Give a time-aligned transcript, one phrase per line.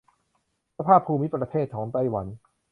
[0.77, 2.27] สภาพภูมิประเทศของไต้หวัน